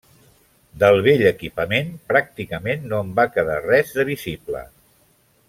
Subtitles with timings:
[0.83, 4.65] Del vell equipament, pràcticament no en va quedar res de visible.